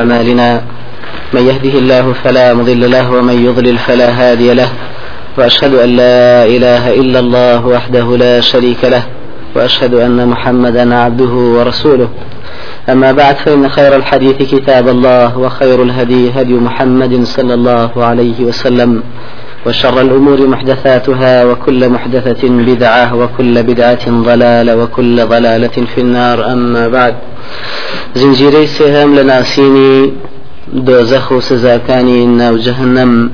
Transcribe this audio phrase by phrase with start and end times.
[0.00, 0.62] أعمالنا.
[1.34, 4.68] من يهده الله فلا مضل له ومن يضلل فلا هادي له.
[5.38, 9.02] وأشهد أن لا إله إلا الله وحده لا شريك له
[9.56, 12.08] وأشهد أن محمدا عبده ورسوله.
[12.88, 19.02] أما بعد فإن خير الحديث كتاب الله وخير الهدي هدي محمد صلى الله عليه وسلم.
[19.66, 26.52] وشر الأمور محدثاتها وكل محدثة بدعة وكل بدعة ضلالة وكل ضلالة في النار.
[26.52, 27.14] أما بعد
[28.14, 30.12] زنجيري سهام لناسيني
[30.74, 33.30] دۆزەخ و سزاکانی ناو جەهنم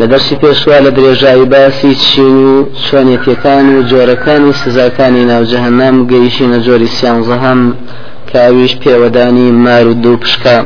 [0.00, 6.58] لە دەرسی پێشوا لە درێژایی باسی چین و چۆنێتیەکان و جۆرەکانی سزاکانی ناو جەهنم گەیشینە
[6.66, 7.60] جۆری سیانزەهەم
[8.32, 10.58] کاویش پێوەدانی مار و دوو پشکە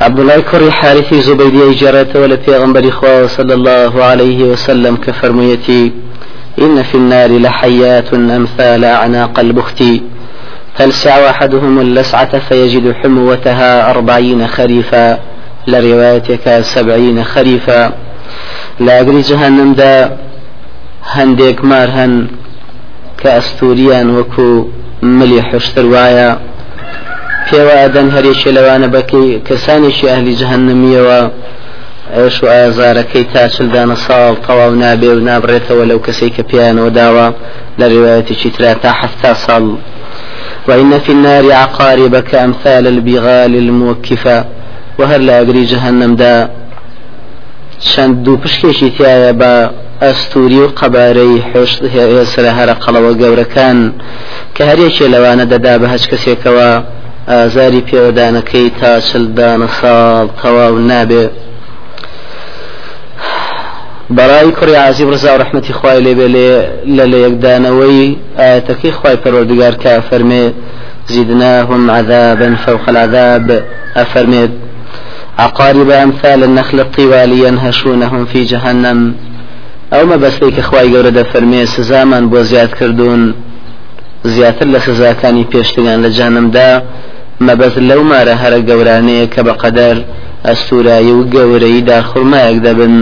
[0.00, 5.92] عبدالله كري حارثي زبيدي جرت ولا في خوا صلى الله عليه وسلم كفرميتي
[6.58, 9.82] إن في النار لحيات أمثال أعناق البخت.
[10.74, 15.18] فلسع أحدهم اللسعة فيجد حموتها أربعين خريفا
[15.66, 17.92] لروايتك سبعين خريفا.
[18.80, 20.16] لا أجري جهنم دا
[21.04, 22.26] هنديك مارهن
[23.18, 24.68] كأستوريان وكو
[25.02, 26.38] مليح اشتروايا
[27.46, 31.20] پێوە ئەدەن هەرێکی لەوانە بەکەی کەسانێکی ئەهلی جەهنمیەوە
[32.14, 37.26] ئەوش و ئازارەکەی تاچلدانە ساڵ تەواو نابێ و نابڕێتەوە لەو کەسەی کە پیانەوە داوە
[37.78, 39.64] لە ڕێوایەتێکی ترا تا حستا ساڵ
[40.68, 44.38] وإن في النار عقارب كأمثال البغال الموكفة
[44.98, 46.34] وهر لا أجري جهنم دا.
[47.80, 49.52] چەند دوو پشکێکی تایە بە
[50.04, 51.78] ئەستوری و قەبارەی حشت
[52.32, 53.78] سرە هەرە قەڵەوە گەورەکان
[54.54, 56.70] کە هەرێکی لەوانە دەدا بە هەچ کەسێکەوە
[57.28, 61.26] ئازاری پێوەدانەکەی تا چلدانە ساڵ تەواو نابێ.
[64.16, 66.28] بەڕای کوڕی عزیب ڕزا و ڕحمەتی خوای لێبێ
[66.96, 70.44] لە لە یەکدانەوەی ئاەتەکەی خوای پەرۆردگار کە فەرمێ
[71.14, 73.46] زدناهم عذابا فوق العذاب
[73.96, 74.52] أفرميت
[75.38, 79.14] عقارب أمثال النخل الطوال ينهشونهم في جهنم.
[79.92, 83.34] أو ما بس ليك خواي قورد فرمي سزامان بو زياد كردون
[84.24, 86.10] زیاتر لە سزاکانی پێشتگان لە
[87.40, 89.96] مەبەز لەو مارە هەرە گەورانەیە کە بە قەدەر
[90.46, 92.94] ئەستورایی و گەورەی داخڕمایەک دەبن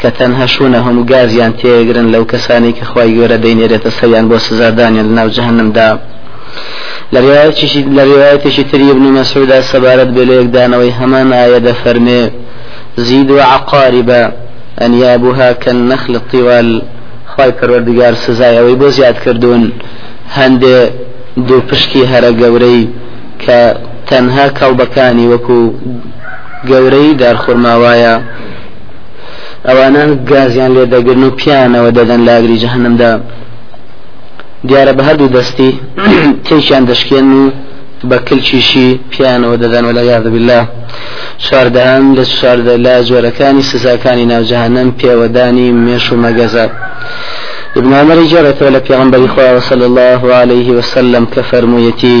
[0.00, 5.06] کە تەنها شوونە هەموو گازیان تێگرن لەو کەسانی کە خی گەورە دەینێرێتە سەیان بۆ سزادانیان
[5.10, 5.90] لە ناو جەهنمدا.
[7.12, 12.22] لە ڕواەتێکی تری ابن مەسعودا سەبارەت بێ لە یەکدانەوەی هەمان ئاە دەفەرمێ
[13.06, 14.22] زید و عقاربە
[14.80, 16.68] ئەنیابووها کە نەخل الطیوال
[17.32, 19.62] خی پەروەردگار سزایەوەی بۆ زیاد کردوون
[20.38, 20.78] هەندێ
[21.46, 22.82] دوو پشکی هەرە گەورەی
[23.44, 23.58] کە
[24.08, 25.58] تەنها کەڵبەکانی وەکو
[26.70, 28.14] گەورەی دارخورماوایە
[29.68, 33.12] ئەوانان گازیان لێ دەگرن و پیانەوە دەدەن لاگری جەهنمدا
[34.68, 35.70] دیارە بە هەردوو دەستی
[36.46, 37.42] تێکیان دەشکێن و
[38.10, 40.62] بە کلچیشی پیانەوە دەدەن ولا یاد بالله.
[41.44, 46.66] چواردەهان لە چواردە لا جۆرەکانی سزاکانی ناوجهانم پێوەدانی مێش و مەگەزە
[47.78, 52.18] ابن عمر جرت ولا پیغمبر خواه صلى الله عليه وسلم كفرميتي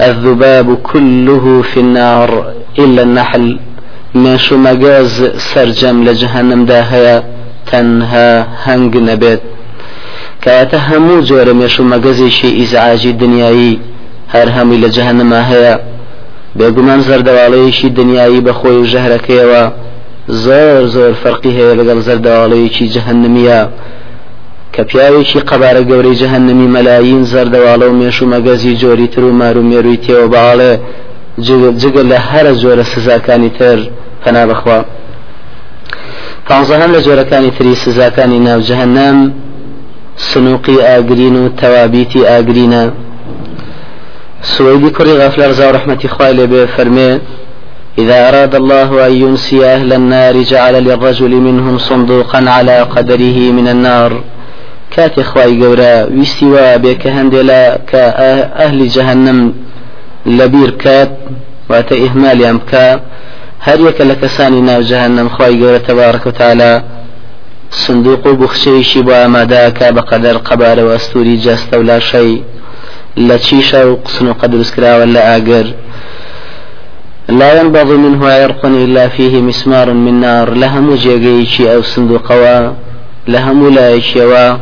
[0.00, 3.58] الذباب كله في النار إلا النحل.
[4.14, 7.24] من شو مجاز سرجم لجهنم داهيا
[7.72, 9.40] تنها هنگ نبت
[10.42, 13.78] كاته همو جور مشو مجازي إزعاجي دنياي
[14.34, 15.80] هر همي لجهنم هيا
[16.58, 19.64] بێگومان زەردەواڵەیەکی دنیایی بەخۆی و ژەهرەکەیەوە
[20.44, 23.60] زۆر زۆر فەرقی هەیە لەگەڵ زەردەواڵەیەکی جەهنمیە
[24.78, 29.56] کە پیاوێکی قەبارە گەورەی جەهنمی مەلاین زەردەواڵە و مێش و مەگەزی جۆری تر و مار
[29.58, 30.72] و مێروی تێوە باڵێ
[31.82, 33.78] جگە لە هەرە جۆرە سزاکانی تر
[34.22, 34.78] پەنا بخوا
[36.48, 39.18] پانزەهەم لە جۆرەکانی تری سزاکانی ناو جەهنم
[40.28, 42.84] سنووقی ئاگرین و تەوابیتی ئاگرینە.
[44.42, 47.20] سويدي كري غفلر زاو رحمة خوالي لبي فرمي
[47.98, 54.12] إذا أراد الله أن ينسي أهل النار جعل للرجل منهم صندوقا على قدره من النار.
[56.82, 58.02] بێ کە هەندێ لە کە
[58.58, 59.40] ئەهلی جەهنم
[60.38, 61.10] لەبیر کات
[61.70, 62.86] واتە ئیهمالیان بکە
[63.66, 66.72] هەر یەکە لە کەسانی ناو جەهنم خوای گەورە تەبارەک و تاالە
[67.70, 72.42] سندوق و بخشەیشی بۆ ئاماداکە بە قەدەر قەبارەوە ئەستوری جەستە و لاشەی
[73.28, 75.66] لە چیشە و قسن و قەدروستکراوە لە ئاگەر
[77.28, 82.72] لا ينبض منه عرق إلا فيه مسمار من نار لهم جيجيشي أو صندوقوا
[83.28, 84.56] لهم لا يشيوا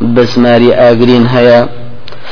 [0.00, 1.68] بزماري آقرين هيا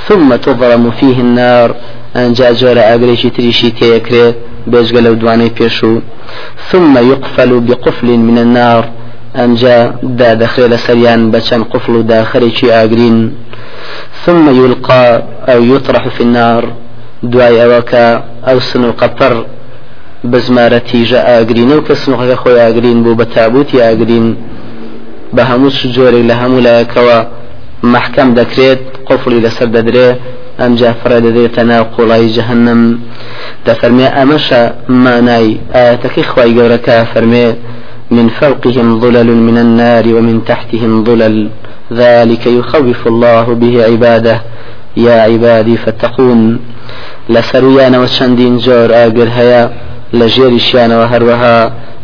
[0.09, 1.75] ثم تضرم فيه النار.
[2.17, 4.35] أنجا جور آقريشي تريشي تيكري
[4.67, 6.01] بيجغل ودواني بيشو
[6.71, 8.85] ثم يقفل بقفل من النار.
[9.37, 13.35] أنجا دا دخل سريان بچن قفل داخريشي آقرين
[14.25, 16.65] ثم يلقى أو يطرح في النار.
[17.33, 18.05] دوای ئەوە کە
[18.47, 19.35] ئەو سن و قەپەر
[20.33, 24.37] بزمارە تیژە ئاگرینە و کە سنوقەکە خۆی ئاگرین بوو بە تابوتی ئاگرین.
[26.41, 27.19] هەموو لایەکەوە
[27.93, 30.09] محکەم دەکرێت قفڵی لەسەر دەدرێ
[30.61, 32.83] ئەم جافرە دەدرێتە ناو قوڵایی جەهنم.
[33.67, 34.63] دەفەرمێ ئەمەشە
[35.05, 37.49] مانای ئاەتەکەی خی گەورەکە فەرمێ
[38.17, 41.37] من فوقهم ظلل من النار ومن تحتهم ظلل.
[42.01, 44.37] ذلك يخوف الله به عباده.
[44.97, 46.41] يا عبادي فاتقون
[47.29, 49.63] لسرويان وشندين جور آقر هيا
[50.13, 51.57] لجيرشيان وهروها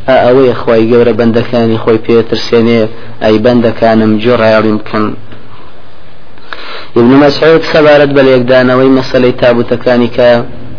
[0.09, 2.83] ئەوەی خی گەورە بەندەکانی خۆی پێترسێنێ
[3.25, 5.05] ئەی بەندەکانم جۆڕایڵیم بکەن.
[6.97, 10.29] ابن مسعود خبارت بە لێکدانەوەی مەسلەی تابوتەکانی کە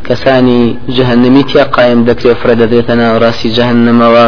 [0.08, 4.26] کەسانی جهنمی تیا قایم دەکرێت فرە دەدرێتە ناوڕاستی جهنمەوە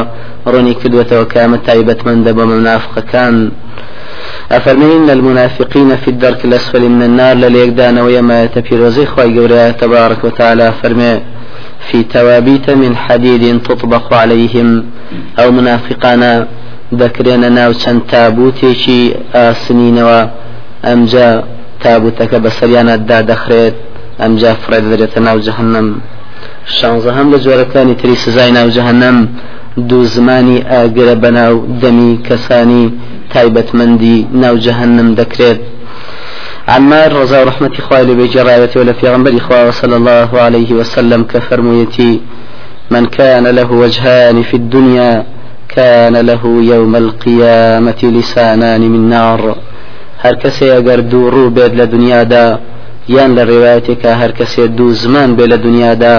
[0.51, 3.35] ڕۆنی کردوێتەوە کامە تایبەتمەندە بە منافقەکان
[4.51, 10.73] أفرمين المنافقين في الدرك الأسفل من النار لليك دانا ويما يتبيروزي خواهي قوريا تبارك وتعالى.
[10.81, 11.19] فرمي
[11.87, 14.85] في توابيت من حديد تطبق عليهم
[15.39, 16.47] أو منافقانا
[16.93, 19.01] ذكرنا ناو چەند تابوتێکی
[19.35, 20.21] ئاسنینەوە
[20.85, 21.29] ئەمجا
[21.83, 23.75] تابوتەکە بەسەریانەتدا دەخرێت
[24.21, 25.87] ئەمجا فرە دەرێتە ناو جەهنم
[26.77, 29.17] شانزەهەم لە جۆرەکانی تری سزای ناو جەهنم
[29.89, 32.85] دوو زمانی ئاگرە بەناو دەمی کەسانی
[33.33, 35.59] تایبەتمەندی ناو جەهنم دەکرێت
[36.67, 42.21] عمار رضا ورحمة خوالي بجرايته ولا في غنبري خواه صلى الله عليه وسلم كفرميتي
[42.91, 45.25] من كان له وجهان في الدنيا
[45.69, 46.43] كان له
[46.73, 49.55] يوم القيامة لسانان من نار.
[50.23, 52.45] هر کەسێ ئەگەر دوو ڕوو بێت لە دنیادا
[53.15, 56.15] یان لە ڕێوایەتێکە هەر کەسێ دوو زمان بێ لە دنیادا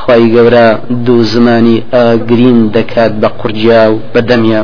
[0.00, 0.68] خی گەورە
[1.06, 4.62] دوو زمانی ئاگرین دەکات بە قورجیا و بە دەمیا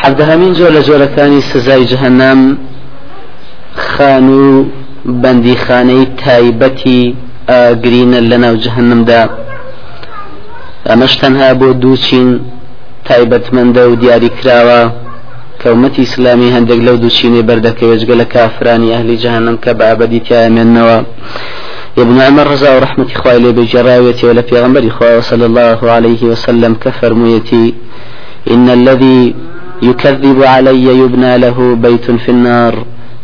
[0.00, 2.40] حەبدەهامین زۆر لە جۆرەکانی سزای جهنم
[3.88, 4.46] خان و
[5.22, 7.02] بەندیخانەی تایبەتی
[7.50, 9.22] ئاگرینە لە ناو جهنمدا
[10.88, 12.28] ئەمەش تەنها بۆ دووچین
[13.08, 14.80] تایبەتمەندە و دیاری کراوە
[15.64, 21.00] كومتي إسلامي هندق لو دوشيني بردك يجقل كافراني أهل جهنم كبابدي تامنوا
[22.02, 24.90] ابن عمر رضا ورحمة إخوائي بجراويتي ولا في غنبري
[25.30, 27.74] صلى الله عليه وسلم كفر ميتي
[28.50, 29.34] إن الذي
[29.82, 32.74] يكذب علي يبنى له بيت في النار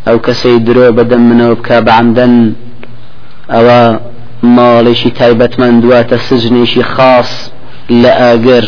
[0.07, 2.53] أو كسيدرو بدم منه بكاب عمدا
[3.57, 3.67] أو
[4.43, 7.31] ماڵێکی تایبەتمەند دواتە سزنێکی خاص
[8.01, 8.65] لە ئاگەر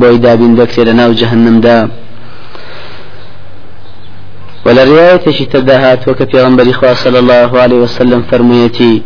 [0.00, 1.78] بۆی دابین دەکرێت لە ناو جەهنمدا.
[4.66, 5.16] ولا رواية
[5.52, 9.02] تدهات وكفي غنبري صلى الله عليه وسلم فرميتي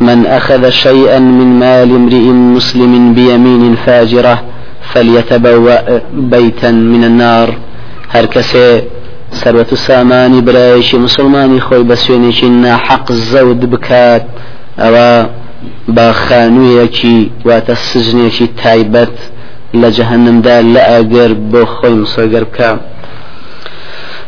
[0.00, 2.26] من أخذ شيئا من مال امرئ
[2.56, 4.42] مسلم بيمين فاجرة
[4.92, 7.54] فليتبوأ بيتا من النار.
[8.10, 8.82] هركسي
[9.32, 14.26] سروة ساماني برايش مسلماني خوي بسوينيش حق الزود بكات
[14.78, 15.26] أو
[15.88, 19.18] باخانويكي واتسجنيكي تايبت
[19.74, 22.80] لجهنم دا لأقر بو خوي مصغر بكات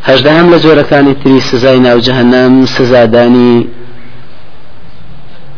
[0.09, 3.55] هەژدەهم لە جۆرەکانی تری سزای جەهنەم سزادانی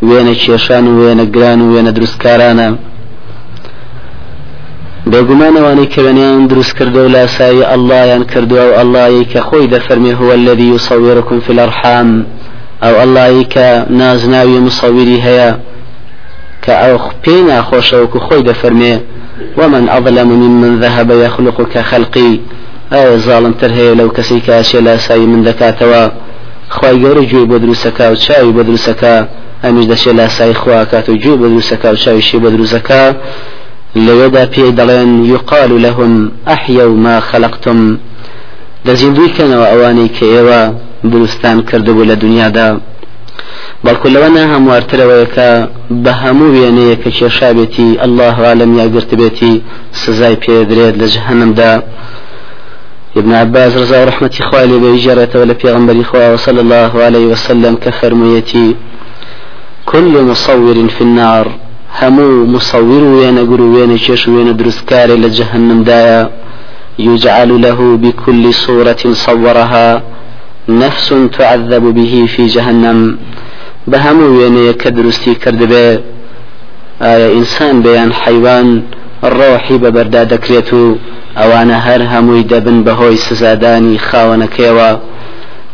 [0.08, 2.70] وێنە کێشان و وێنە گران و وێنە دروستکارانە.
[5.12, 10.68] بێگومانەوانی کەوێنیان دروست کردو و لاسایی ئەللایان کردووە و ئەللایی کە خۆی دەفەرمی هو الذي
[10.76, 12.10] يصوركم في الأرحام.
[12.84, 15.52] أو ئەللایی کە نازناوی مصوری هەیە
[16.64, 18.96] کە ئەو پێی ناخۆشەوەکو خۆی دەفەرمێ
[19.58, 22.40] ومن أظلم ممن ذهب يخلق كخلقي
[22.92, 26.04] ئایا زاڵمتر هەیە لەو کەسی کاشێ لاسایی من دەکاتەوە.
[26.76, 29.14] خی گەورە گوێ بۆ دروستەکە و چاوی بۆ دروستەکە
[29.64, 33.02] ئەمیش دەچێت لاسایی خواکات و گوێ بە دروستەکە و چاویشی بە دروستەکە
[34.06, 36.14] لەوێدا پێی دەڵێن یقال لەهم
[36.50, 37.80] ئەحیا و ما خەلقتم
[38.88, 40.62] دەزیندویکەنەوە ئەوانەی کە ئێوە
[41.12, 42.70] دروستان کردبوو لە دنیادا.
[43.86, 45.50] بەڵکو لەوە نە هەموارترەوەی کە
[46.04, 49.54] بە هەموو وێنەیە کە کێشابێتی الله عالم یاگررت بێتی
[50.02, 51.72] سزای پێدرێت لە جهنمدا
[53.18, 56.04] ابن عباس رضا ورحمة إخوالي بإجارة ولا في غنبري
[56.38, 58.76] صلى الله عليه وسلم كفرميتي
[59.86, 61.48] كل مصور في النار
[62.02, 66.30] همو مصور وين أقول وين شيش وين درسكار لجهنم دايا.
[67.00, 70.04] يجعل له بكل صورة صورها.
[70.70, 71.08] نفس
[71.38, 73.18] تعذب به في جهنم.
[73.88, 76.00] بهمو وين يكدرستي كردبه
[77.02, 78.68] آية إنسان بيان حيوان
[79.24, 80.96] الروحي ببرداد كريتو.
[81.40, 84.92] ئەوانە هەر هەمووی دەبن بەهۆی سزادانی خاوەنەکەیەوە.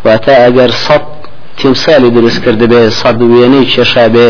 [0.05, 1.05] واتە ئەگەر سەد
[1.57, 4.29] تیمسالی دروست کرد بێ سەد وێنەی کێشا بێ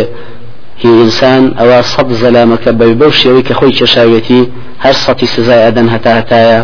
[0.82, 4.42] هی ئینسان ئەوە سەد زەلامەکە بە بەو شێوەی کە خۆی کێشاوێتی
[4.84, 6.62] هەر سەتی سزای ئەدەن هەتا هەتایە.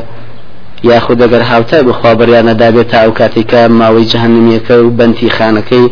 [0.83, 5.85] یاخود ئەگەر هاوتای بخوا بڕیانە دابێت تا ئەو کاتێکە ماوەی جەهنمیەکە و بەنتی خانەکەی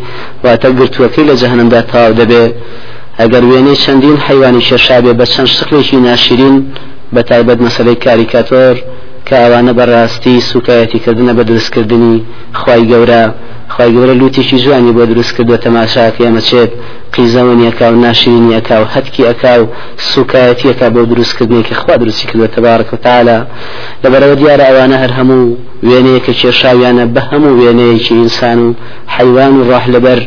[0.44, 2.52] واتە گرتووەکەی لە جەهنمدا تەواو دەبێت
[3.20, 6.56] ئەگەر وێنەی چەندین حیوانی شێشابێ بە چەند شقلێکی ناشرین
[7.14, 8.76] بە تایبەت مەسلەی کاریکاتۆر
[9.28, 12.16] کە ئەوانە بەڕاستی سوکایەتیکردنە بە دروستکردنی
[12.62, 13.24] خی گەورە.
[13.74, 16.72] خی گەورە لوتێکی جوانی بۆ دروست کردووە تەماشاکە ئەمەچێت
[17.16, 19.66] قیزەوەنیەکە و ناشرینیەکە و هەتکی ئەکا و
[20.12, 23.38] سوکایەتیەکە بۆ دروستکردنی کە خوا دروستی کردوە تەبارک و تاالە
[24.04, 25.58] لەبەرەوە دیارە ئەوانە هەر هەموو
[25.88, 28.74] وێنەیەکە کێشاویانە بە هەموو وێنەیەکی ئینسان و
[29.16, 30.20] حیوان و ڕاح لەبەر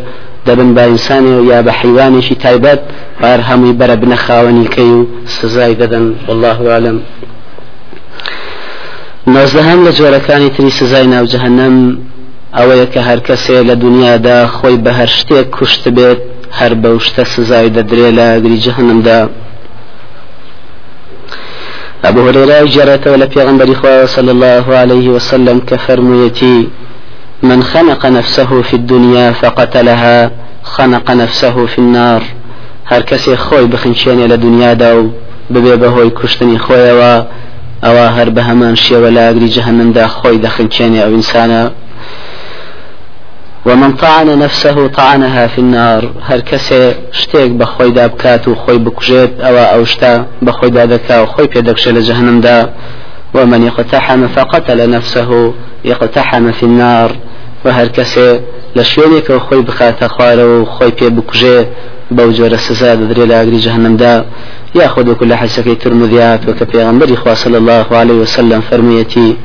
[0.48, 2.80] دەبن با ئینسانی و یا بە حیوانێکی تایبەت
[3.22, 6.06] بار هەمووی بەرە بنە خاوەنیکەی و سزای دەدەن.
[6.28, 6.98] والله أعلم
[9.34, 11.76] نۆزدەهەم لە جۆرەکانی تری سزای ناو جەهنەم
[12.56, 16.20] ئەوەیە کە هەر کەسێ لە دنیادا خۆی بە هەر شتێک کوشت بێت
[16.58, 19.20] هەر بە شتە سزای دەدرێ لە ئەگری جەهنمدا
[22.04, 26.68] أبو هريرة جرت ولا في صلى الله عليه وسلم كفرميتي
[27.42, 30.30] من خنق نفسه في الدنيا فقتلها
[30.62, 32.22] خنق نفسه في النار.
[32.84, 35.10] هر کسی خوی بخنچێنێ لە دنیادا و
[35.52, 37.14] ببێ بەهۆی کوشتنی خۆیەوە
[37.84, 41.70] ئەوە هەر بە هەمان شێوە لە ئاگری جەهنمدا خۆی دەخنچێنێ ئەو ئینسانە
[43.66, 46.10] ومن طعن نفسه طعنها في النار.
[46.22, 52.70] هر كسي شتيك بخوي دابكات وخوي بكجيت أو اوشتا بخوي دادكا وخوي بيدكش لجهنم دا.
[53.34, 55.54] ومن يقتحم فقتل نفسه
[55.84, 57.16] يقتحم في النار.
[57.64, 58.40] وهر كسي
[58.76, 61.66] لشوينك وخوي بخات خوار وخوي بي بكجي
[62.10, 64.24] بوجور السزا دري لاغري جهنم دا
[64.74, 69.36] ياخذ كل حسكي ترمذيات وكبيغمبر صلى الله عليه وسلم فرميتي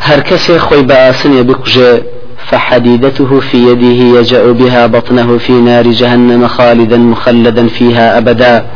[0.00, 2.02] هر كسي خوي باسن بكجي
[2.46, 8.66] فحديدته في يده يجأ بها بطنه في نار جهنم خالدا مخلدا فيها أبدا.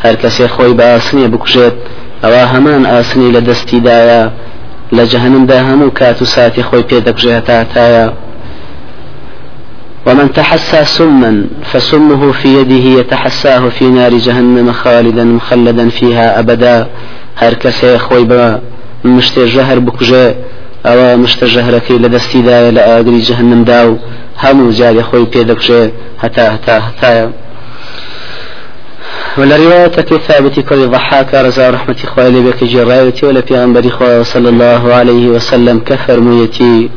[0.00, 1.72] هر كسي خوي باسن بكجيت
[2.24, 3.80] أو همان آسني لدستي
[4.92, 8.14] دايا لجهنم دا همو كاتو ساتي خوي بيدك جهتا
[10.06, 16.86] ومن تحسى سما فسمه في يده يتحساه في نار جهنم خالدا مخلدا فيها أبدا.
[17.36, 18.60] هر كسي خوي با
[19.04, 20.34] مشتي جهر بكجي
[20.86, 23.98] ئەوە مشتە ژەهرەکەی لە دەستیدایە لە ئاگری جەهنمدا و
[24.42, 25.82] هەموو جارێ خۆی پێدەکشێ
[26.22, 27.26] هەتا هەتا هەتایە.
[29.40, 29.88] ولا رواية
[30.28, 33.90] ثابت كل ضحاك رزا رحمة خوالي بك جرايتي ولا في أنبري
[34.24, 36.90] صلى الله عليه وسلم كفر ميتي.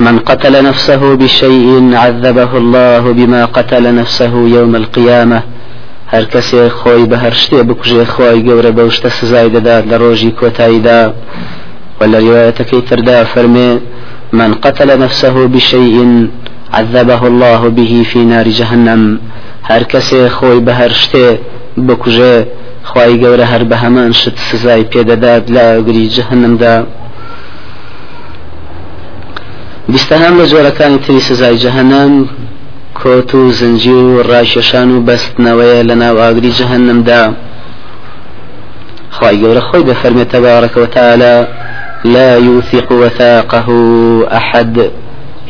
[0.00, 5.42] من قتل نفسه بشيء عذبه الله بما قتل نفسه يوم القيامة.
[6.08, 11.14] هر کسی خوی به هر شتی بکجه خوی گوره بوشت سزای داد لروجی کوتایدا
[12.00, 13.80] ولا روايتك تردى فرمي
[14.32, 16.28] من قتل نفسه بشيء
[16.72, 19.20] عذبه الله به في نار جهنم.
[19.70, 21.38] هر کسی خوی به هر شته
[21.88, 22.46] بکوژه
[22.82, 26.76] خوای گەورە هەر بە هەمان شت سزای پێدەدات لە گری جەهنم دا
[29.92, 32.12] بیستەهام لە جۆرەکانی تری سزای جەهنم
[33.00, 37.22] کۆت و زنجیر و ڕاشێشان و بەستنەوەیە لە ناو ئاگری جەهنمدا.
[39.10, 41.34] خوای گەورە خۆی دەفەرمێتە بارەکەوە تاالە
[42.14, 43.68] لا يوثق وثاقه
[44.38, 44.76] أحد.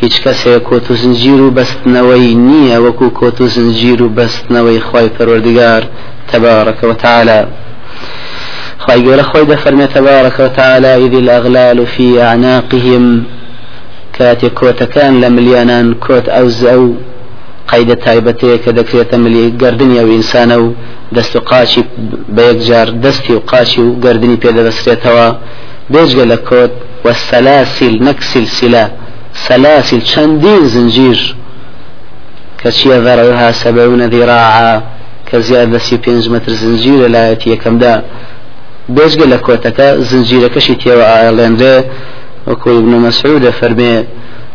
[0.02, 5.08] هیچ کەسێ کۆت و زنجیر و بەستنەوەی نییە وەکو کۆت و زنجیر و بەستنەوەی خی
[5.16, 5.82] پەروەردگار
[6.32, 7.40] تبارك وتعالى
[8.84, 13.06] خی گەورە خۆی دەفەرمێ تبارك وتعالى إذ الأغلال في أعناقهم.
[14.20, 16.82] کاتێک کۆتەکان لە ملیانان کۆت ئەو زەو
[17.70, 20.66] قەیدە تایبەتەیە کە دەکرێتە ملی گردنی ئەو ئینسانە و
[21.16, 21.82] دەست و قاچی
[22.34, 25.28] بە یەکجار دەستی و قاچی و گردنی پێدەدەسترێتەوە
[25.92, 26.72] بێجگە لە کۆت
[27.04, 28.84] والسلاسل نەک سلسلة
[29.34, 31.34] سلاسل چەندین زنجیر.
[32.64, 34.82] كشيء ذرعها سبعون ذراعا
[35.32, 38.02] كزيادة سي بينج متر زنجير لا يكمدا
[38.88, 41.82] بيجي لكوتك زنجير كشي تيوا آيلاندي
[42.46, 44.04] وكو ابن مسعود فرمي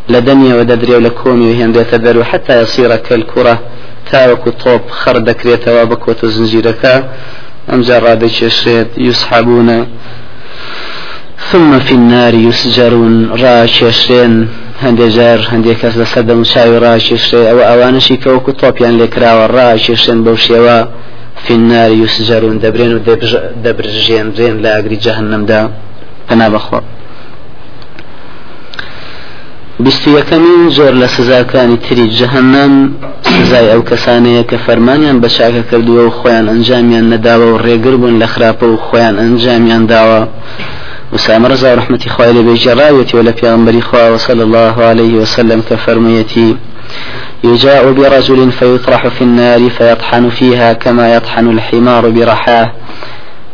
[0.10, 3.60] لدنيا وددري ولكومي وهي تدر حتى يصير كالكرة
[4.12, 6.84] تاوك طوب خردك ريتوابك وتزنجيرك
[7.74, 8.42] أم جرادك
[8.98, 9.70] يسحبون
[11.52, 14.48] ثم في النار يسجرون راششين
[14.84, 20.38] هەندێک جار هەندێک کەس لە سەردەم چاوی ڕاشێشتێ ئەوە ئەوانشی کەوەکو تۆپیان لێکراوە ڕاشێشتن بەو
[20.46, 20.80] شێوە.
[21.44, 23.00] فینار یوسجارون دەبرێن و
[23.66, 25.62] دەبرژێنرێن لە ئاگری جەهنمدا
[26.28, 26.80] پنا بەخۆ
[29.86, 32.74] بیست یەکەمین زۆر لە سزاکانی تری جەهنم
[33.32, 38.16] سزای ئەو کەسانەیە کە فەرمانیان بە چاکە کردووە و خۆیان ئەنجامیان نەداوە و ڕێگر بوون
[38.22, 40.22] لە خراپە و خۆیان ئەنجامیان داوە.
[41.16, 43.82] وسام رضا رحمة خوالي بيجراويتي ولا في أنبري
[44.14, 46.58] وصلى الله عليه وسلم كفرميتي.
[47.44, 52.72] يجاء برجل فيطرح في النار فيطحن فيها كما يطحن الحمار برحاه.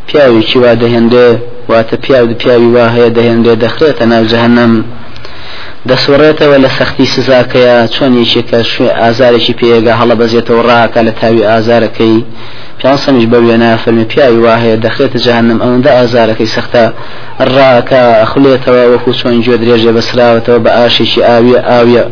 [0.08, 1.28] پیاوێکی وا دەهێندێ
[1.70, 4.04] واتە پیاو پیاوی وا هەیە دەهێندێ دەخرێتە
[5.90, 12.18] دەسوڕێتەوە لە سەختی سزاکەیە چۆن یەکێکە شوێ ئازارێکی پێگە هەڵە بەزێتەوە ڕاکە لە تاوی ئازارەکەی.
[12.80, 16.84] پیانسەمیش بە وێنە فەرمی پیاوی وهەیە دەخرێتە جەهنم ئەوەندە ئازارەکەی سەختە
[17.56, 22.04] ڕاکە ئەخولێتەوە وەکو چۆن گوێ درێژێ بەسراوەتەوە بە ئاشێکی ئاویە ئاویە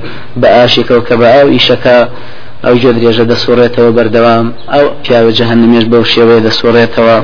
[0.41, 1.97] بە ئاشێکەوە کە بە ئاو ئیشەکە
[2.65, 4.47] ئەو گوێ درێژە دەسوڕێتەوە بەردەوام.
[4.73, 7.17] ئەو پیاوە جەهنمێش بەو شێوەیە دەسوڕێتەوە.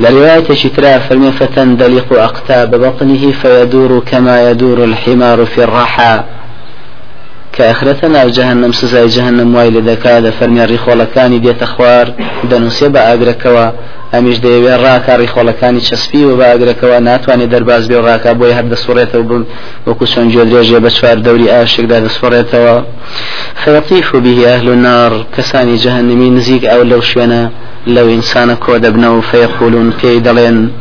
[0.00, 6.22] لرواية شترا فرمي فتندلق أقتاب بطنه فيدور كما يدور الحمار في الرحى
[7.52, 12.12] كأخرتنا جهنم سزاي جهنم وايل دكاد فرمي الرخولكاني ديت أخوار
[12.50, 13.70] دنوسي بأقركوا
[14.14, 19.44] ئەمیش دەیەوێت ڕاکە ڕیخۆڵەکانی چەسپی و باگرەکەەوە ناتوانێت دەرباز بێ ڕاکە بۆی هەر دەسوڕێتەوە بوون
[19.86, 22.76] وەکو چۆن جۆ درێژێ بە چوار دەوری ئاشکدا دەسوڕێتەوە.
[23.62, 27.42] فيطيف به أهل النار كساني جهنمي نزيق أو لو شونا
[27.86, 30.72] لو إنسان كود ابنه فيقولون في دلين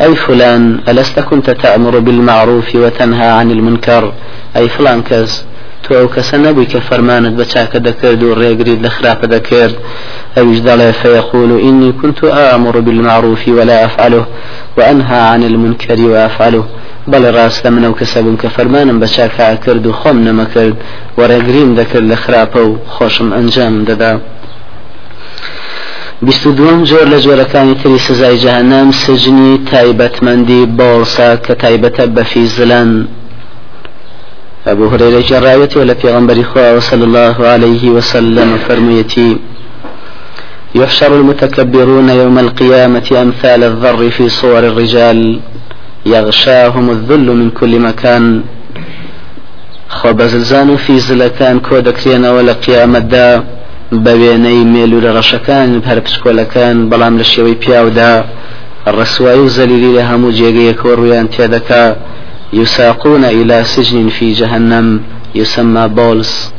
[0.00, 4.12] أي فلان ألست كنت تأمر بالمعروف وتنهى عن المنكر؟
[4.56, 5.44] أي فلان كز
[5.84, 9.26] تو ئەو کەسە نەبووی کە فەرمانت بە چاکە دەکرد و ڕێگریت لە خراپە
[12.02, 14.26] كنت آمر بالمعروف ولا أفعله
[14.76, 16.64] وأنهى عن المنكر وأفعله.
[17.08, 20.76] بەڵێ ڕاستە منە و کەسە بووم کە فەرمانم بە چاکە کرد و خۆم نەمەکرد
[21.18, 22.06] وەڕێگریم دەکرد
[26.22, 32.46] بیست و دوم جۆر لە جۆرەکانی تری سزای جەهەنەم سجنی تایبەتمەندی بۆڵسا کە تایبەتە بەفی
[32.46, 33.08] زلان.
[34.66, 36.44] أبو هريرة جرايته ولا في غنبري
[36.80, 39.38] صلى الله عليه وسلم فرميتي
[40.74, 45.40] يحشر المتكبرون يوم القيامة أمثال الذر في صور الرجال
[46.06, 48.42] يغشاهم الذل من كل مكان
[49.88, 53.44] خب زلزان في زلكان كودكرين ولا قيامة دا
[54.04, 58.12] بەوێنەی مێل و لە ڕەشەکان هەر پچکۆلەکان بەڵام لە شێوەی پیاودا
[58.98, 61.86] ڕسوایی و زەلیلی لە هەموو جێگەیەکەوە ڕویان تێدەکا.
[62.52, 65.00] يساقون إلى سجن في جهنم
[65.34, 66.52] يسمى بولس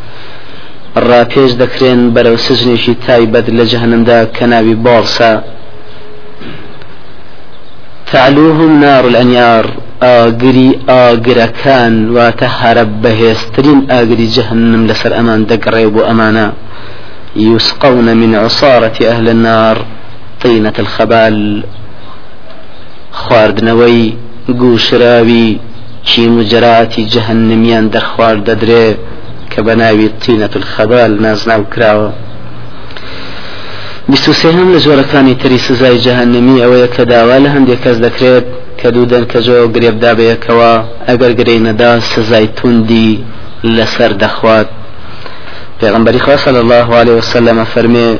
[1.09, 5.33] ڕاپێش دەکرێن بەرەو سژنێکی تایبەت لە جەهنمدا کەناوی بۆڵسا
[8.11, 9.65] تعلوهم نار الأنيار
[10.01, 16.47] ئاگری ئاگرەکان واتە هەرە بەهێزترین ئاگری جەهنم لەسەر ئەمان دەگەڕێ بۆ ئەمانە.
[17.35, 19.85] يسقون من عصارة أهل النار.
[20.43, 21.63] طينة الخبال
[23.11, 24.13] خواردنەوەی
[24.61, 25.59] گوشراوی
[26.03, 28.87] چین و جراعتی جەهنمیان دەرخوار دەدرێ
[29.51, 32.09] کە بە ناوی تینەت الخەبال نازناو کراوە
[34.09, 38.45] بیستوسێهم لە جۆرەکانی تری سزای جەهنمی ئەوەیە کە داوا لە هەندێک کەس دەکرێت
[38.79, 40.73] کە دوودەن کە جۆ گرێبدا بەیەکەوە
[41.07, 42.47] ئەگەر گرەی نەدا سزای
[45.81, 46.13] پیغمبر
[46.45, 48.19] صلى الله عليه وسلم فرمي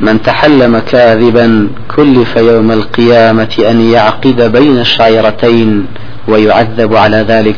[0.00, 5.86] من تحلم كاذبا كلف يوم القيامة أن يعقد بين الشعيرتين
[6.28, 7.56] ويعذب على ذلك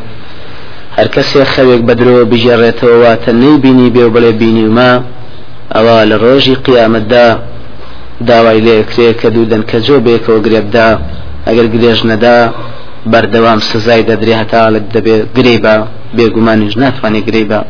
[0.98, 4.90] هەر کەسێ خەوێک بەدرۆ بژێڕێتەوە واتە نەیبینی بێ بڵێ بینیما
[5.74, 7.26] ئەوە لە ڕۆژی قیامەتدا
[8.28, 10.88] داوای لێکرێ کە دوودەن کە جۆ بێکەوە گرێبدا
[11.46, 12.36] ئەگەر گرێژ نەدا
[13.12, 15.74] بەردەوام سزای دەدرێ هەتاڵک دەبێت گرێبە
[16.16, 17.60] بێگومانیش ناتوانێت گرێبە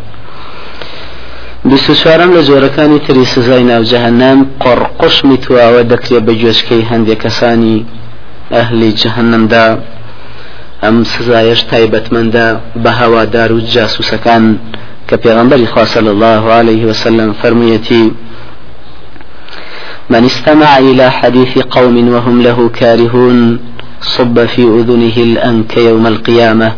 [1.70, 7.84] دوست چوارم لە جۆرەکانی تری سزای ناوجەهنم قڕقشمی تواوە دەکرێت بە گوێشکەی هەندێک کەسانی
[8.54, 9.66] ئەهلی جەهنمدا
[10.82, 12.46] ئەم سزایش تایبەتمەندە
[12.82, 14.44] بە هەوادار و جاسوسەکان
[15.08, 18.04] کە پێغمبەری خواصل الله عليه وسلم فرميتي
[20.10, 23.58] من استمع إلى حديث قوم وهم له كارهون
[24.00, 26.72] صب في أذنه الأنك يوم القيامة.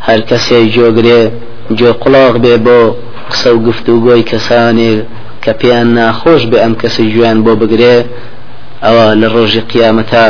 [0.00, 1.30] هل كسي جوغري
[1.70, 2.94] جو قلاغ بيبو
[3.32, 4.92] قسە و گفتوگۆی کەسانێ
[5.44, 7.96] کە پێیان ناخۆش بێ ئەم کەسی جویان بۆ بگرێ
[8.84, 10.26] ئەوە لە ڕۆژی قیامەتە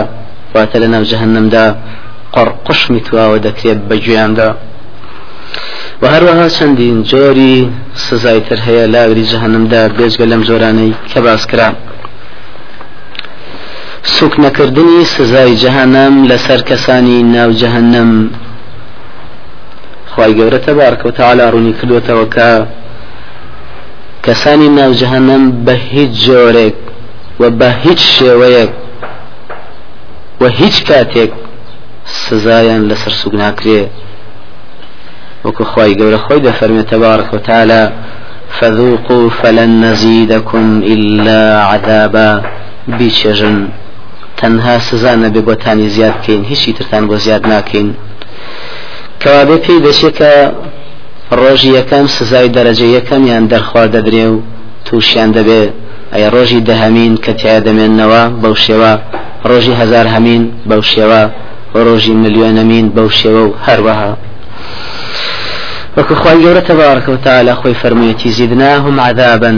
[0.55, 1.67] واتە لە ناو جەهنمدا
[2.35, 4.51] قڕقشمی تواوە دەکرێت بە گویاندا
[6.03, 7.57] و هەروەها چەندین جۆری
[8.07, 11.69] سزای تر هەیە لاوری جەهنمدا بێژگە لەم جۆرانەی کە باس کرا.
[14.15, 18.11] سوک نەکردنی سزای جەهنم لەسەر کەسانی ناو جەهنم
[20.13, 22.49] خی گەورە تەبارکە و تەعالا ڕوونی کردوتەوە کە
[24.31, 26.79] کەسانی ناو جەهنم بە هیچ جۆرێک
[27.41, 28.73] و بە هیچ شێوەیەک
[30.41, 31.33] و هیچ کاتێک
[32.25, 33.83] سزایان لەسەر سوگ ناکرێ
[35.45, 37.83] وەکو خی گەورە خۆی دەفەرمێت تبارك وتعالى
[38.57, 41.41] فذوقوا فلن نزيدكم إلا
[41.71, 42.31] عذابا.
[42.99, 43.69] بيشجن
[44.41, 47.89] تەنها سزا نەبێ بۆتانی زیاد بکەین هیچی ترتان بۆ زیاد ناکەین
[49.23, 50.19] کەوابێ پێی دەچێت
[51.31, 54.43] کە ڕۆژی یەکەم سزای دەرەجە یەکەمیان دەرخوا دەدرێ و
[54.87, 55.63] تووشیان دەبێ.
[56.13, 58.93] ئەی ڕۆژی دەهەمین کە تیا دەمێننەوە بەو شێوە
[59.49, 61.23] ڕۆژی هزار هەمین بەو شێوە
[61.87, 64.13] ڕۆژی ملیۆنەمین بەو شێوە و هەروەها.
[65.97, 69.53] وەکو خی گەورە تبارك وتعالى خوي فرميتي زدناهم عذابا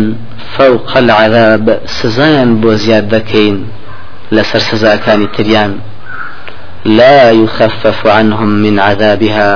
[0.57, 1.67] فوق العذاب
[1.99, 3.57] سزایان بۆ زیاد دەکەین
[4.35, 5.73] لەسەر سزاکانی تریان.
[6.99, 9.53] لا يخفف عنهم من عذابها.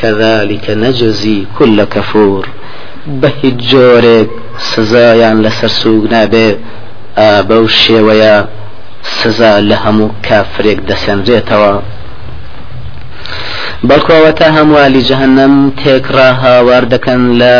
[0.00, 2.44] كذلك نجزي كل كفور.
[3.22, 4.30] بەهی جۆرێک
[4.70, 6.48] سزایان لەسەر سوگ نابێ
[7.48, 8.36] بەو شێوەیە
[9.18, 11.74] سزا لە هەموو کافرێک دەسێنرێتەوە
[13.88, 17.56] بەڵکۆوەتە هەموالی جەهنم تێکرا هاوار دەکەن لە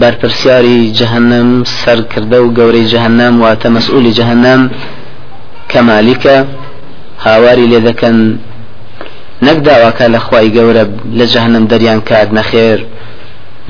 [0.00, 1.48] بەرپرسیاری جەهنم
[1.80, 4.60] سەرکردە و گەورەی جەهنم واتە مەسئولی جەهنم
[5.72, 6.36] کەمالیکە
[7.26, 7.80] هاواری لێ
[9.46, 10.84] نەک داواکە لە خی گەورە
[11.18, 12.80] لە جەهنم دەریان کات نەخێر.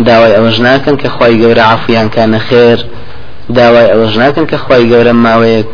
[0.08, 2.78] داوای ئەوەش ناکەن کە خی گەورە عفویان کا نەخێر.
[3.58, 5.68] داوای ئەوەش ناکەن کە خی گەورە ماوەیەک.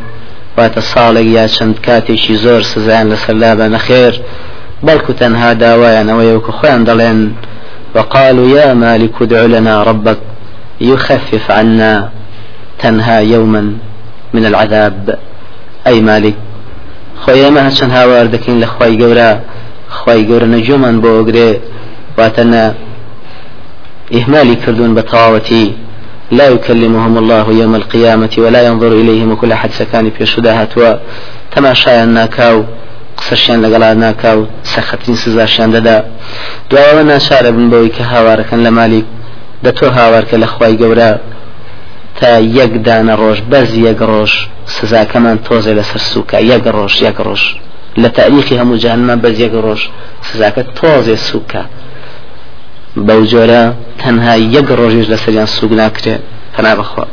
[0.57, 4.15] واتە ساڵێک یا چەند کاتێکی زۆر سزیان لەسەر لابە نەخێر.
[4.87, 5.51] بەڵکو تەنها
[6.59, 7.21] خۆیان دەڵێن.
[7.95, 10.19] وقالوا يا مالك ادع لنا ربك.
[10.81, 11.95] يخفف عنا
[12.79, 13.63] تنها يوما
[14.35, 15.19] من العذاب.
[15.87, 16.35] أي مالك
[17.25, 18.97] خويا ما هشان هاوار دكين لخواي
[19.89, 21.61] قورا خواي قورا نجوما بوغري
[22.19, 22.75] واتنا
[24.15, 25.73] إهمالي كردون بطاوتي
[26.31, 32.65] لا يكلمهم الله يوم القيامة ولا ينظر إليهم وكل أحد سكاني في شدهات وتماشايا ناكاو
[33.19, 35.97] قسەشیان لەگەڵا ناکا و سەخەترین سزاشیان دەدا.
[36.71, 39.03] دواوە ناشارە بن بەوەی کە هاوارەکەن لە مالی
[39.65, 41.13] دە تۆ هاوارکە لە خی گەورە.
[42.19, 44.33] تا یەک دانە ڕۆژ بەز یەک ڕۆژ
[44.77, 46.39] سزاکەمان تۆزێ لەسەر سووکە.
[46.53, 47.43] یەک ڕۆژ یەک ڕۆژ.
[48.03, 49.81] لە تاریخی هەموو جانمان بەز یەک ڕۆژ
[50.29, 51.63] سزاکە تۆزێ سووکە.
[53.07, 53.63] بەو جۆرە
[54.01, 56.15] تەنها یەک ڕۆژیش لەسەریان سوگ ناکرێ
[56.55, 57.05] پنا بخوا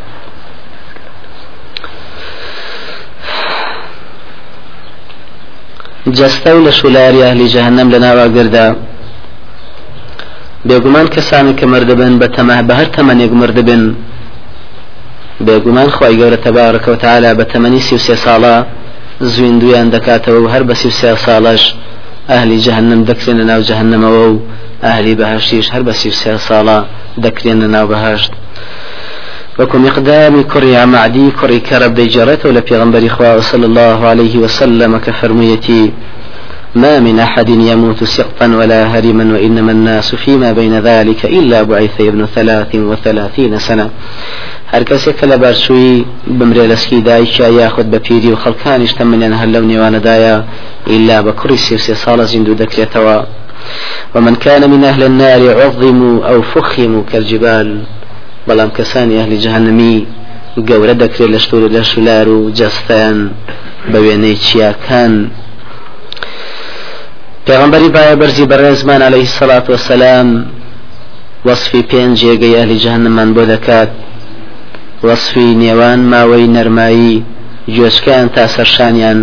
[6.17, 8.67] جەستە و لە شولاری ئەهلی جەهنم لە ناواگردا
[10.67, 13.84] بێگومان کەسانی کە مردبن بە تەمە بە هەر تەمەنێک مردبن
[15.45, 18.56] بێگومان خی گەورە تەبارەکەوت تعالا بە تەمەنی سی سێ ساڵە
[19.21, 21.63] زوێندویان دەکاتەوە و هەر بە سی سێ ساڵش
[22.30, 24.39] ئەهلی جەهنم دەکرێنە ناو جەهنمەوە و
[24.84, 26.78] ئەهلی بەهشتیش هەر بە سی سێ ساڵە
[27.23, 28.32] دەکرێنە ناو بەهشت.
[29.60, 35.91] وكم مقدام كري معدي كري كرب ديجرته ولا في خوا صلى الله عليه وسلم كفرميتي
[36.75, 42.25] ما من أحد يموت سقطا ولا هرما وإنما الناس فيما بين ذلك إلا بعث ابن
[42.25, 43.89] ثلاث وثلاثين سنة.
[44.73, 46.06] هر کەسێک کە لە بارچووی
[46.39, 50.36] بمرێ لەسکی دایکیا یاخود بە پیری و خەڵکانیش تەمەنیان هەر لەو نێوانەدایە
[50.88, 53.17] إلا بكري سيرسي صالة زندو دەکرێتەوە
[54.15, 57.69] ومن كان من أهل النار عظموا أو فخموا كالجبال
[58.47, 59.97] بەڵام کەسانی ئەهلی جەهنمی
[60.69, 63.17] گەورە دەکرێت لە شتور لە شولار و جەستیان
[63.91, 65.13] بە وێنەی چیاکان
[67.47, 70.45] پێغمبەری باە بەرزی بەڕێزمان عليه سەڵات وسلام
[71.47, 73.89] وەصفی پێنج جێگەی ئەهلی جەهنمان بۆ دەکات
[75.08, 77.24] وەصفی نێوان ماوەی نەرمایی
[77.76, 79.20] گوێچکیان تا سەرشانیان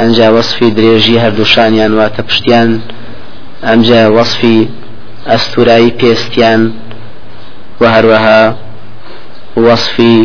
[0.00, 2.70] ئەنجا وەصفی درێژی هەردووشانیان واتە پشتیان
[3.68, 4.58] ئەمجا وەصفی
[5.30, 6.62] ئەستورایی پێستیان
[7.80, 8.42] و هەروەها
[9.66, 10.16] وەصفی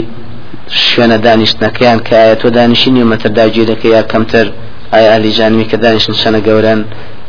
[0.87, 4.47] شوێنە دانیشتنەکەیان کە ئایا تۆ دانیشتنی و مەتەرداگیرەکە یا کەمتر
[4.93, 6.81] ئایا ئەلی جانمی کە دانیشتن شەنە گەورن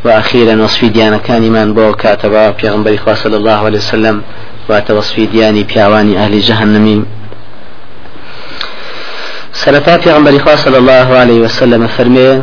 [0.04, 4.16] و ئەخیرا وەصفی دیانەکانیمان بۆ کاتەوە پێغمبەری خوا صلی الله عليه وسلم
[4.68, 6.42] واتە وەصفی دیانی پیاوانی ئەهلی
[9.64, 12.42] سرفا پیغمبر خوا صلى الله عليه وسلم فرمي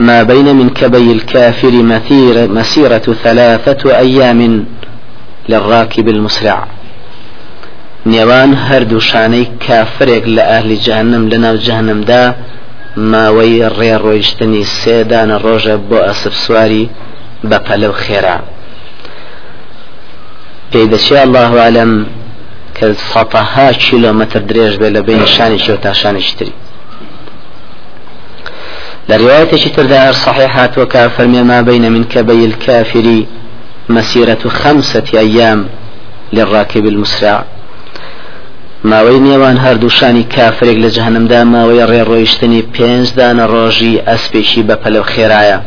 [0.00, 4.64] ما بين من كبي الكافر مثير مسيرة ثلاثة أيام
[5.48, 6.66] للراكب المسرع.
[8.06, 12.24] نێوان هەردوو شانەی کافرێک لە ئاهلی جەهنم لە ناو جەهنمدا
[12.96, 16.90] ماوەی ڕێڕۆیشتنی سێدانە ڕۆژە بۆ ئەسب سواری
[17.48, 18.38] بە پەلەو خێرا.
[20.70, 22.06] پێی دەچێ الله عالم
[22.78, 26.52] کە سەها کیلۆمەتر درێژ بێ لە بین شانێکی و تا شانێکتری
[29.08, 33.24] لە روايتي تردار صحيحات وكافر ما بين من كبي الكافر
[33.88, 35.66] مسيرة خمسة أيام
[36.32, 37.44] للراكب المسرع.
[38.84, 45.58] ماوەی نێوان هەردووشانی کافرێک لە جەهنمدا ماوەی ڕێڕۆیشتنی پێنج دانە ڕۆژی ئەسپێکی بە پەلەو خێرایە.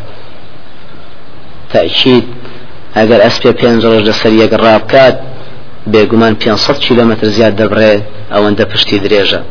[1.74, 2.26] تاکیید
[2.97, 5.15] ئەگەر ئەسپێ پێنج ڕۆژ لەسەر یەک ڕابکات
[5.93, 7.93] بێگومان 500 کیلومتر زیاد دەبڕێ
[8.34, 9.41] ئەوەندە پشتی درێژە.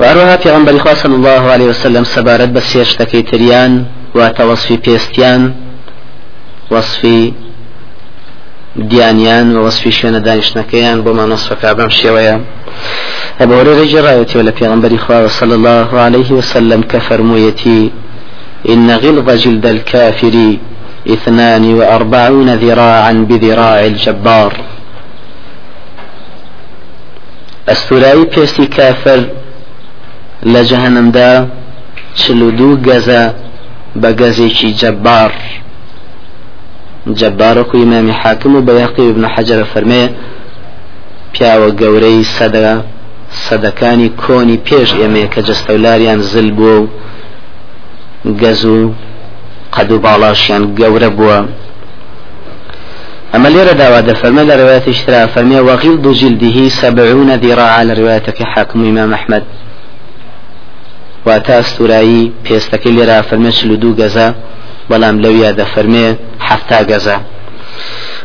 [0.00, 3.72] وهروها پیغمبر خوا صلی الله عليه وسلم سبارت بە سێشتەکەی تریان
[4.14, 5.42] واتە وەصفی پێستیان
[6.70, 7.22] وەصفی
[8.90, 12.36] دیانیان و وەصفی شوێنە دانیشتەکەیان بۆمان نسفەکە بەم شێوەیە.
[13.40, 17.90] ولا في غنبري صلى الله عليه وسلم كفرمويتي
[18.68, 20.56] إن غلظ جلد الكافر
[21.06, 24.52] اثنان وأربعون ذراعا بذراع الجبار.
[27.68, 29.20] استولاي بيستي كافر
[30.42, 31.48] لجهنم دا
[32.16, 33.34] چلودو غزا
[33.96, 35.32] بغزيكي جبار
[37.06, 40.08] جبارك إمام حاكم بيقي ابن حجر فرمي
[41.34, 42.68] پیاوە گەورەی سەدە
[43.46, 46.86] سەدەکانی کۆنی پێش ئێمە کە جستەولاریان زل بووە و
[48.42, 48.78] گەز و
[49.74, 51.40] قەد و باڵاشیان گەورە بووە.
[53.34, 59.42] أما ليرة دعوة فرمى لرواية اشتراء فرمى وغلظ جلده سبعون ذراعا لرواية حاكم إمام أحمد
[61.26, 64.26] واتا استورایی پێستەکەی لێرا فەرمێ چلو دوو گەزە
[64.90, 66.06] بەڵام لەو یادە فەرمێ
[66.48, 67.16] حەفتا گەزە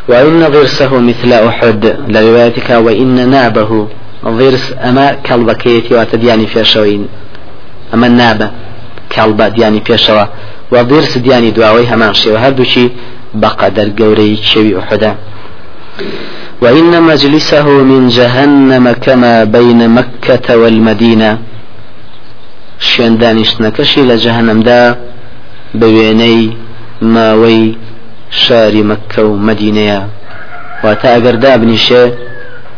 [0.10, 3.88] وإن ضرسه مثل أحد لروايتك وإن نابه
[4.26, 7.08] ضرس أما كالبكيتي واتدياني في شوين
[7.94, 8.52] أما النابة
[9.10, 9.98] كالبا دياني في
[10.72, 12.90] وضرس دياني دواوي همان شي وهردوشي
[13.34, 15.16] بقدر قوري شوي أحدا.
[16.62, 21.40] وإن مجلسه من جهنم كما بين مكة والمدينة.
[22.80, 24.82] شوێن دانیشتنەکەشی لە جەهنمدا
[25.80, 26.42] بە وێنەی
[27.14, 27.66] ماوەی
[28.44, 30.02] شاری مەکە و مەدینەیە
[30.84, 32.04] واتە ئەگەر دابنیشێ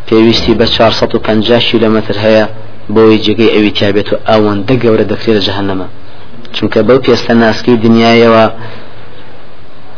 [0.08, 2.46] پێویستی بە 450 کیلومتر هەیە
[2.94, 5.88] بۆی جێگەی ئەوی تیابێت و ئەوەندە گەورە دەکرێت لە جەهنەمە
[6.56, 8.46] چونکە بەو پێستە ناسکی دنیایەوە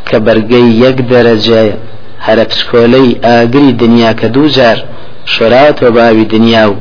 [0.08, 1.74] کە بەرگەی یەک دەرەجەیە
[2.26, 4.78] هەرە پسکۆلەی ئاگری دنیا کە دوو جار
[5.34, 6.74] شۆراوەتەوە باوی دنیا و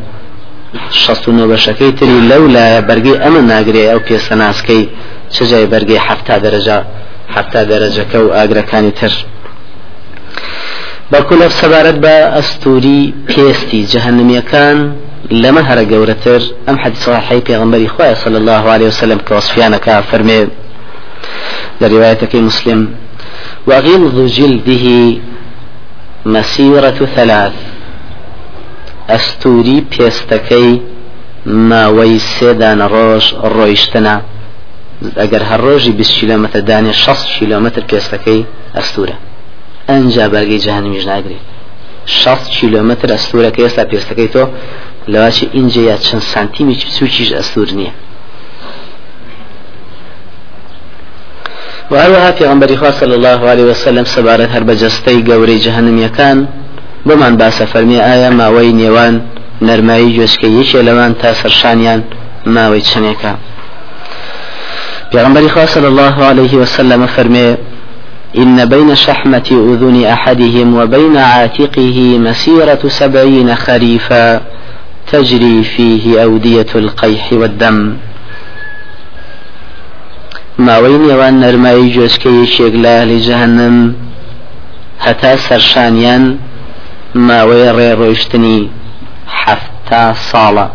[1.01, 4.83] شەست و نۆبەشەکەی تری لەو لایە بەرگەی ئەمە ناگرێ ئەو پێسە ناسکەی
[5.35, 6.77] چجای بەرگەی هەفتا دەرەجە
[7.35, 9.13] هەفتا دەرەجەکە و ئاگرەکانی تر.
[11.11, 14.77] بەڵکو لەف سەبارەت بە ئەستوری پێستی جەهنمیەکان
[15.41, 15.83] لەمە هەرە
[16.67, 20.39] ئەم حەدیث صحیحی پێغمبەری خوای صلی الله عليه وسلم کە وصفیانەکە فەرمێ
[21.81, 22.81] لروايتك مسلم.
[23.67, 24.85] وغلظ جلده
[26.25, 27.55] مسيرة ثلاث.
[29.11, 30.71] ئەستوری پێستەکەی
[31.69, 34.15] ماوەی سێدان ڕۆژ ڕۆیشتنە
[35.19, 38.41] ئەگەر هەر ڕۆژی 20 کیلومتر دانێ 6 کیلومتر پێستەکەی
[38.77, 39.15] ئەستورە
[39.89, 41.43] ئەنجا بەرگەی جاهنمیش ناگرێت
[42.05, 44.43] 6 کیلومتر ئەستورەکە ئێستا پێستەکەی تۆ
[45.11, 47.93] لەواچی ئینجا یا چەند سانتیمی سوچیش ئەستور نییە.
[51.91, 56.47] وهروها في غنبري صلى الله عليه وسلم سبارة هرب جستي قوري جهنم يكان
[57.05, 59.15] بمان باسە فەرمی ئایا ماوەی نێوان
[59.67, 62.01] نەرمایی گوێسکە یەکێ لەوان تا سەرشانیان
[62.55, 63.33] ماوەی چنێکە.
[65.11, 67.57] پیغمبر صلى الله عليه وسلم فرمي
[68.37, 74.41] إن بين شحمة أذن أحدهم وبين عاتقه مسيرة سبعين خريفا
[75.11, 77.97] تجري فيه أودية القيح والدم.
[80.57, 83.95] ما وين يوان نرماي جوسكي شيغلا لجهنم
[84.99, 86.37] هتا سرشانيان
[87.15, 88.59] ماوەی ڕێڕۆیشتنی
[89.41, 90.67] حەفتا ساڵە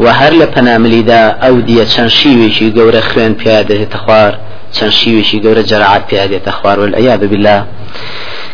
[0.00, 4.34] و هەر لە پەناملیدا ئەو دیە چەند شیوێکی گەورە خوێن پیادێتە خوار
[4.76, 7.58] چەند شیوێکی گەورە جەرعات پیادێتە خوارول ئەیا ببیلا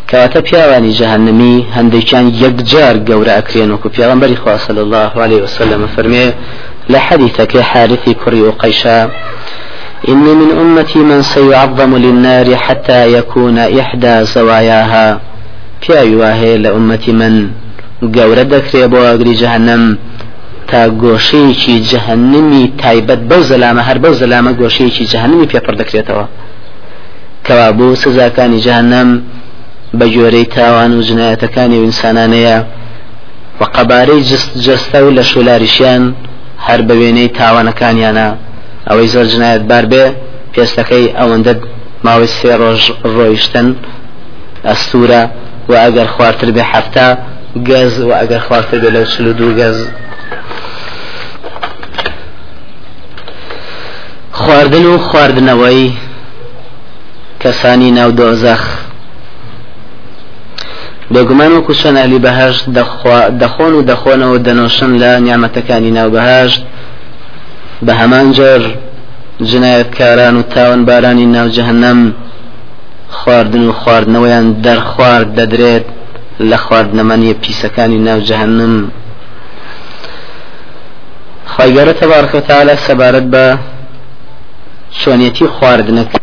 [0.09, 6.27] کەواتە پیاوانی جەهنمی هەندێکیان یەکجار گەورە ئەکرێن وکو پیاغمبەری خوا صلی الله عليه وسلم فەرمێ
[6.91, 8.99] لە حەدیثەکەی حارثی کوڕی و قەیشا
[10.07, 15.19] إن من أمتي من سيعظم للنار حتى يكون إحدى زواياها.
[15.89, 17.49] واهەیە لە ئومەتی من
[18.15, 19.83] گەورە دەکرێ بۆ ئەگری جەهنم.
[20.69, 26.25] تا گۆشەیەکی جەهنمی تایبەت بەو زەلامە هەر بەو زەلامە گۆشەیەکی جەهنمی پێپڕ دەکرێتەوە
[27.45, 29.09] کەوا بۆ سزاکانی جەهنم
[29.99, 32.57] بە جۆرەی تاوان و جنایەتەکانی و ئینسانانەیە.
[33.59, 34.21] و قەبارەی
[34.65, 36.03] جستە و لە شولاریشیان
[36.67, 38.27] هەر بە وێنەی تاوانەکانیانە.
[38.87, 40.05] ئەوەی زۆر جنایەت بار بێ
[40.53, 41.53] پێستەکەی ئەوەندە
[42.05, 42.81] ماوەی سێ ڕۆژ
[43.15, 43.67] ڕۆیشتن
[44.67, 45.21] ئەستورە
[45.69, 47.07] و ئەگەر خوارتر بێ حەفتا
[47.69, 49.77] گەز و ئەگەر خوارتر بێ لەو چلو دوو گەز.
[54.55, 55.83] خواردن و خواردنەوەی
[57.43, 58.63] کەسانی ناو دۆزەخ.
[61.13, 62.63] بێگومان وەکو چۆن ئەلی بەهشت
[63.41, 66.61] دەخۆن و دەخۆنەوە دەنۆشن لە نیامەتەکانی ناو بەهشت.
[67.85, 68.61] بە هەمان جۆر
[69.49, 71.99] جنایەتکاران و تاوان بارانی ناو جەهنەم
[73.17, 75.85] خواردن و خواردنەوەیان دەرخوارد دەدرێت
[76.49, 78.73] لە خواردنەمەنیە پیسەکانی ناو جەهنم
[81.53, 83.45] خۆیگەرە تەبارکە تاالە سەبارەت بە
[85.01, 86.17] چۆنیەتی خواردنەکە.